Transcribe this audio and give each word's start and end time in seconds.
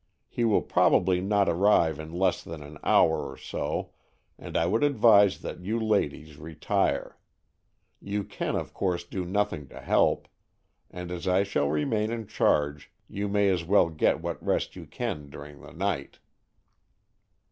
He 0.27 0.43
will 0.45 0.63
probably 0.63 1.21
not 1.21 1.47
arrive 1.47 1.99
in 1.99 2.11
less 2.11 2.41
than 2.43 2.63
an 2.63 2.79
hour 2.83 3.29
or 3.29 3.37
so, 3.37 3.91
and 4.35 4.57
I 4.57 4.65
would 4.65 4.83
advise 4.83 5.41
that 5.41 5.59
you 5.59 5.79
ladies 5.79 6.39
retire. 6.39 7.19
You 8.01 8.23
can 8.23 8.55
of 8.55 8.73
course 8.73 9.03
do 9.03 9.23
nothing 9.25 9.67
to 9.67 9.79
help, 9.79 10.27
and 10.89 11.11
as 11.11 11.27
I 11.27 11.43
shall 11.43 11.69
remain 11.69 12.11
in 12.11 12.25
charge, 12.25 12.91
you 13.07 13.27
may 13.27 13.49
as 13.49 13.63
well 13.63 13.89
get 13.89 14.21
what 14.23 14.43
rest 14.43 14.75
you 14.75 14.87
can 14.87 15.29
during 15.29 15.61
the 15.61 15.71
night." 15.71 16.17